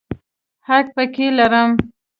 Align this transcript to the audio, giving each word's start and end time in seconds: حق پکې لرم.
حق 0.67 0.85
پکې 0.95 1.27
لرم. 1.37 1.69